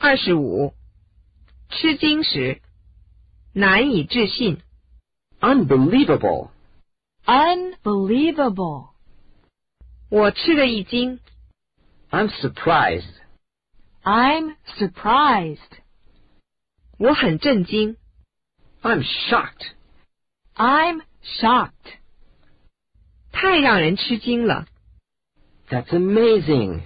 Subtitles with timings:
[0.00, 0.74] 二十五，
[1.68, 2.60] 吃惊时，
[3.52, 4.60] 难以置信。
[5.40, 6.50] Unbelievable.
[7.24, 8.90] Unbelievable.
[10.08, 11.20] 我吃了一惊。
[12.10, 13.14] I'm surprised.
[14.02, 15.58] I'm surprised.
[16.98, 17.96] 我很震惊。
[18.82, 19.72] I'm shocked.
[20.54, 21.98] I'm shocked.
[23.32, 24.66] 太让人吃惊了。
[25.68, 26.82] That's amazing.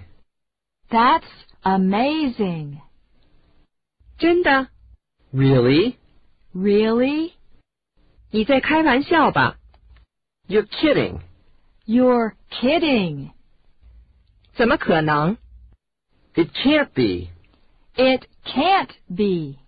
[0.89, 1.29] That's
[1.63, 2.81] amazing.
[4.19, 4.69] 真的？
[5.33, 5.97] Really?
[6.55, 7.33] Really?
[8.31, 9.59] 你在开玩笑吧？
[10.49, 11.21] You're kidding.
[11.87, 13.31] You're kidding.
[14.55, 15.37] 怎么可能？
[16.35, 17.31] It can't be.
[17.95, 19.59] It can't be.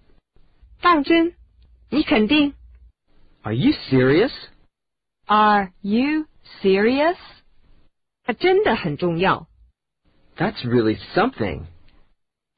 [0.80, 1.34] 当真？
[1.90, 2.54] 你肯定？
[3.42, 4.32] Are you serious?
[5.26, 6.26] Are you
[6.62, 7.16] serious?
[8.24, 9.48] 它真的很重要。
[10.36, 11.66] That's really something.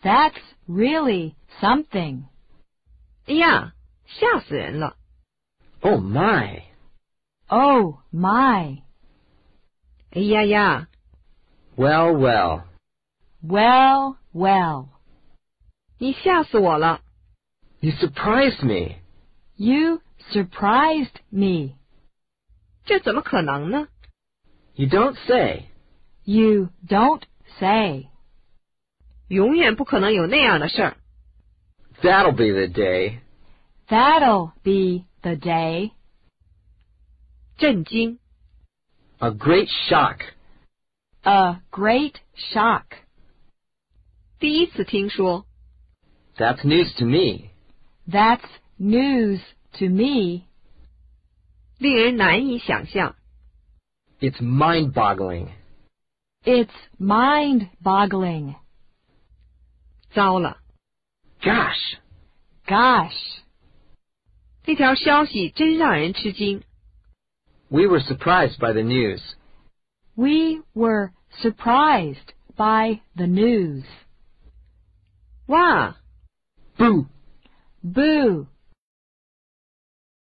[0.03, 2.25] That's really something.
[3.27, 3.73] 哎呀，
[4.07, 4.97] 吓死人了！
[5.81, 6.63] Oh my.
[7.49, 8.83] Oh my.
[10.11, 10.89] 哎呀呀，
[11.77, 12.65] Well, well.
[13.43, 14.89] Well, well.
[15.99, 17.01] 你吓死我了！
[17.81, 18.97] You surprised me.
[19.57, 20.01] You
[20.33, 21.77] surprised me.
[22.85, 23.89] 这怎么可能呢？
[24.75, 25.71] You don't say.
[26.25, 27.23] You don't
[27.59, 28.09] say.
[29.29, 30.97] 永远不可能有那样的事儿。
[32.03, 33.21] That'll be the day.
[33.89, 35.93] That'll be the day.
[37.57, 38.19] 震惊，
[39.19, 40.21] A great shock.
[41.23, 42.85] A great shock.
[44.39, 45.47] 第一次听说，
[46.37, 47.51] That's news to me.
[48.07, 48.45] That's
[48.79, 49.41] news
[49.79, 50.43] to me.
[51.79, 53.17] 令人难以想象。
[54.21, 55.49] It's mind boggling.
[56.45, 58.57] It's mind boggling.
[60.19, 60.59] 糟了，
[61.41, 61.99] Gosh.
[62.67, 63.41] Gosh.
[64.63, 66.63] 这条消息真让人吃惊。
[67.69, 69.21] We were surprised by the news.
[70.15, 71.11] We were
[71.43, 73.85] surprised by the news.
[75.47, 75.97] 哇，
[76.79, 77.07] Boo.
[77.83, 78.47] Boo.